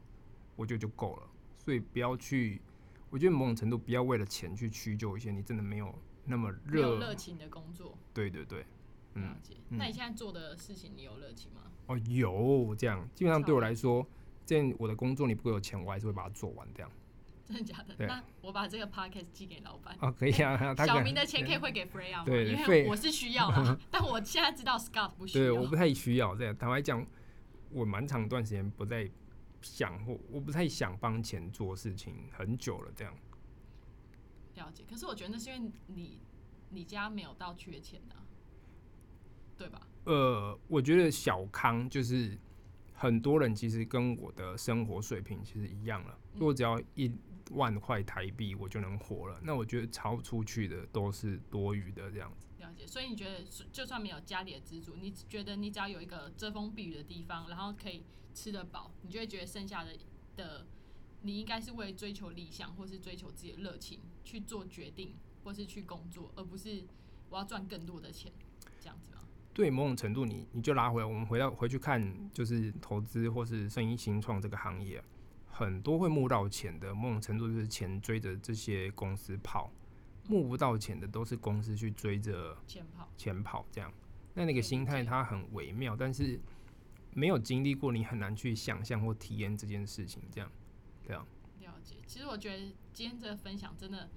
[0.56, 1.29] 我觉得就够了。
[1.58, 2.62] 所以不要去，
[3.10, 6.97] 我觉得某种程度不要为了钱去屈就一些你真的没有那么热。
[6.97, 8.65] 热情的工作，对对对，嗯
[9.21, 9.56] 了，解。
[9.69, 11.62] 那你现在做的事情，你有热情吗？
[11.88, 14.06] 哦有这样，基本上对我来说，
[14.45, 16.89] 这样我的工作你不给我钱，我还是会把它做完这样。
[17.45, 18.08] 真的假的？
[18.08, 19.95] 那我把这个 podcast 寄给老板。
[19.99, 22.26] 哦，可以啊，小明的钱可以汇给 Freya 吗？
[22.28, 25.62] 因为我是需要啦， 但我现在知道 Scott 不需要对，要。
[25.62, 26.56] 我不太需要这样。
[26.58, 27.06] 坦白讲，
[27.69, 29.12] 我蛮长一段时间不再
[29.62, 33.13] 想或我不太想帮钱做事情，很久了这样。
[34.56, 34.86] 了解。
[34.89, 36.19] 可是我觉得那是因为你
[36.69, 38.23] 你家没有到缺钱的啊、
[39.58, 39.88] 对吧？
[40.06, 42.38] 呃，我觉得小康就是
[42.94, 46.18] 很多人其实跟我的生活水平其实一样了。
[46.34, 47.12] 如果只要一
[47.52, 49.39] 万块台币，我就能活了。
[49.44, 52.48] 那我觉得超出去的都是多余的这样子。
[52.60, 52.88] 了解。
[52.88, 59.96] 所以你觉得，就算没有家里的资助，你觉得你只要有一个遮风避雨的地方，然后可以吃得饱，你就会觉得剩下的
[60.36, 60.66] 的，
[61.22, 66.84] 你应该是为追求理想或是追求自己的热情去做决定，或是去工作，而不是
[67.30, 68.32] 我要赚更多的钱，
[68.80, 69.23] 这样子吗？
[69.54, 75.04] 对某种程度你，你就拉回来，我们回到回去看，就是投资或是生意新创这个行业，
[75.46, 79.72] 很多会募到钱的，某种程度就是钱追着这些公司跑，
[80.28, 83.08] 募不到钱的都是公司去追着钱跑。
[83.16, 83.94] 钱跑这样。
[84.34, 86.39] 那那个心态它很微妙，但是
[87.12, 90.24] 没有经历过，你很难去想象或体验这件事情。
[90.32, 90.52] 这样，
[91.06, 91.24] 对啊，
[91.60, 94.10] 了解，其实我觉得今天这个分享真的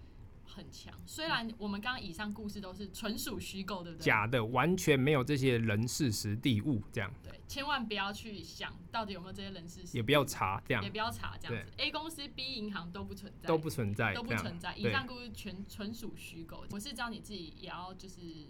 [0.46, 0.94] 很强。
[1.04, 4.04] 虽然我们刚刚以上故事都是纯属虚构，对不对？
[4.04, 11.72] 假的，完全没有这些人事实地物，这样对，千万不要去想到底有没有这些人事实也不要查，这样也不要查这样子。
[11.76, 14.74] A 公司、B 银行都不存在，都不存在，都不存在。
[14.76, 16.64] 以上故事全纯属虚构。
[16.70, 18.46] 我是知道你自己也要就是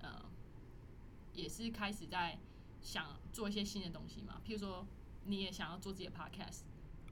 [0.00, 0.24] 呃，
[1.32, 2.38] 也是开始在
[2.80, 4.86] 想做一些新的东西嘛，譬如说
[5.24, 6.60] 你也想要做自己的 podcast。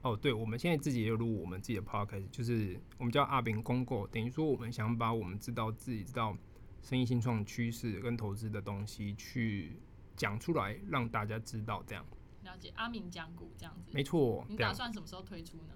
[0.03, 6.37] 哦，对，我们现在自己也有录我们自己的 podcast，就是我们叫阿炳公购，等于说我们想把我们知道自己知道
[6.81, 9.79] 生意新创趋势跟投资的东西去
[10.17, 12.05] 讲出来，让大家知道，这样
[12.43, 15.73] 了解阿明讲股这样子，没错，你打算什么时候推出呢？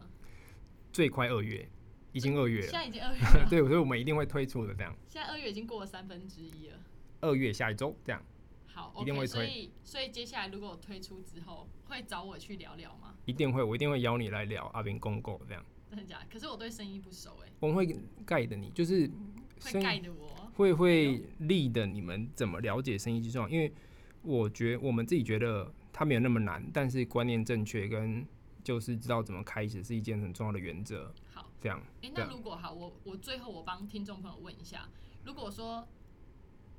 [0.92, 1.70] 最快二月，
[2.12, 6.78] 已经二月了，现在已经二月了， 对，所以我们一定会推出的，这样现在二月已经过了三分之一了。
[7.22, 8.22] 二月下一周这样。
[8.78, 13.16] 好一定，OK，会推所以所以接下来如果我推出之后，会找我去聊聊吗？
[13.26, 16.28] 一定会，我一定会邀你来聊阿炳公购这样，真的假的？
[16.32, 19.08] 可是我对生意不熟哎、我们会盖的你，就是
[19.62, 20.28] 会生盖的我。
[20.56, 23.52] 会会立的你们怎么了解生意计算？
[23.52, 23.72] 因为
[24.24, 28.26] 我觉我们自己觉得它没有那么难，但是观念正确跟
[28.64, 31.14] 就是知道怎么开始是一件很重要的原则。
[31.32, 34.90] 好，这样，哎、那如果好，我我最后我帮听众朋友问一下，
[35.26, 35.88] 如果说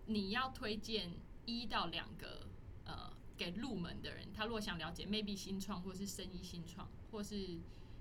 [0.06, 1.12] 你要推荐
[1.48, 2.46] 一到两个
[2.84, 7.36] 呃给入门的人，他如果想了解 maybe 新创或是生意新创，或是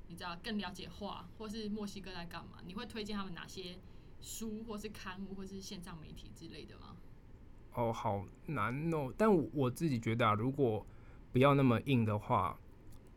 [0.07, 3.77] 你知道更了解画，或是墨西哥在干嘛，你会推荐他们哪些
[4.19, 6.97] 书，或是刊物，或是线上媒体之类的吗？
[7.73, 9.13] 哦，好难哦。
[9.17, 10.85] 但我我自己觉得啊，如果
[11.31, 12.59] 不要那么硬的话，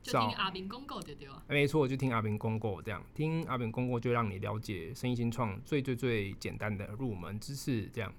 [0.02, 1.42] 就听阿炳公告就对啊。
[1.48, 8.14] 没错，就听阿炳公告这样，听阿炳公告就让你了解生意新创最最最简单的入门知识，这样。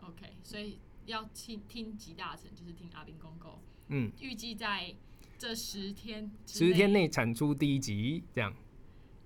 [0.00, 3.58] OK，所以要听听集大成，就是听阿斌公公。
[3.88, 4.94] 嗯，预计在
[5.38, 8.54] 这十天十天内产出第一集，这样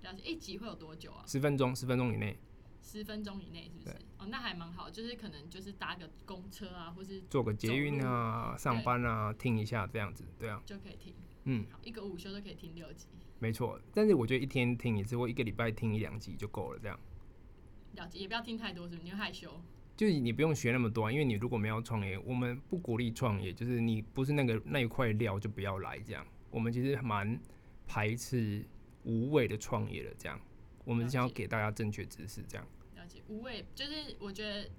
[0.01, 1.23] 了解一集会有多久啊？
[1.27, 2.37] 十分钟，十分钟以内
[2.81, 3.95] 十分钟以内是不是？
[4.17, 11.13] 哦，那还蛮好，就是可能就是搭个公车啊，或是坐个捷运啊、上班啊，听一下这样子，对啊，就可以听。
[11.43, 13.07] 嗯，好，一个午休都可以听六集，
[13.39, 13.79] 没错。
[13.93, 16.99] 但是我觉得一天听一次或一个礼拜听一两集就够了，这样
[17.95, 19.03] 了解，也不要听太多，是不是？
[19.03, 19.61] 你会害羞。
[19.97, 26.25] 就是你不用学那么多啊，因为你如果没有创业，我们不鼓励创业，就是你不是那个那一块料就不要来这样。
[26.51, 27.37] 我们其实蛮
[27.87, 28.63] 排斥
[29.03, 30.39] 无谓的创业的，这样。
[30.85, 32.65] 我们想要给大家正确知识，这样。
[32.95, 34.69] 了解，无谓就是我觉得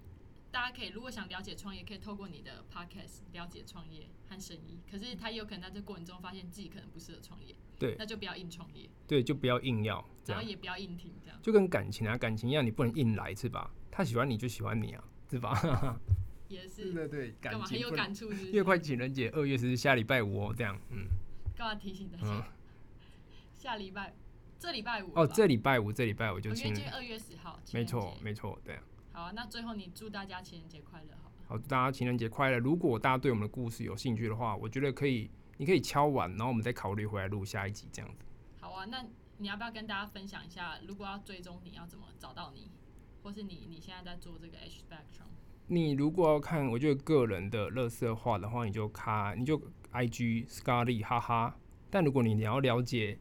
[0.51, 4.79] 大家可以，如果想了解创业，可以透过你的 podcast 了解创业和生意。
[4.91, 13.71] 可是他也有可能在这过程中发现自己可能不适合创业，对那就不要硬创业，对，就不要硬要，然后也不要硬挺，这样就跟感情啊，感情一样，你不能硬来是吧？
[13.99, 15.99] 他喜欢你就喜欢你啊，是吧？
[16.47, 18.63] 也是对对，干嘛很有感触，是不越？
[18.63, 21.09] 快情人节，二月是下礼拜五哦，这样，嗯
[21.57, 22.47] 干嘛提醒大嗯家？，
[23.57, 24.15] 下礼拜
[24.57, 28.83] 这礼拜五哦，吧这礼拜五，这礼拜五就情人，我因为今天二月十号，没错节没错，对啊。
[29.11, 31.33] 好啊，那最后你祝大家情人节快乐，好了。
[31.49, 32.59] 好，大家情人节快乐！
[32.61, 38.25] 如果大家对我们的故事有兴趣的话，我觉得可以，你可以敲完，然后我们再考虑回来录下一集这样子。
[38.61, 39.05] 好啊，那
[39.39, 42.71] 你要不要跟大家分享一下，如果要追踪你要怎么找到你，
[43.29, 45.27] 或是你你现在在做这个 H Spectrum？
[45.67, 49.61] 你如果要看，我觉得个人的乐色化的话，你就看，你就
[49.93, 51.55] IG Scarly 哈哈。
[51.91, 53.19] 但如果你你要了解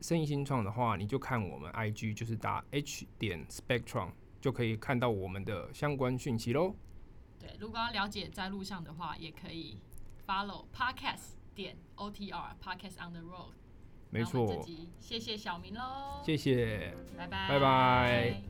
[0.00, 6.76] 生意新创的话，你就看我们 IG，就是打 H 点 Spectrum 就可以看到我们的相关讯息喽。
[7.40, 9.80] 对，如果要了解在路上的话，也可以
[10.24, 13.50] follow podcast 点 OTR podcast on the road。
[14.10, 14.66] 没错。
[15.00, 16.94] 谢谢小明喽谢谢。
[17.16, 17.48] 拜拜。
[17.48, 18.42] 拜拜。